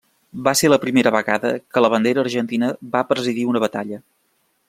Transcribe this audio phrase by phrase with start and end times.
[0.45, 4.01] Va ser la primera vegada que la bandera argentina va presidir una batalla.